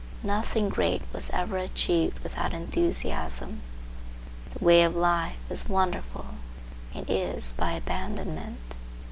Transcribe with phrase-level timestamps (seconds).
[0.23, 3.61] Nothing great was ever achieved without enthusiasm.
[4.57, 6.25] The way of life is wonderful;
[6.95, 8.73] it is by abandonment.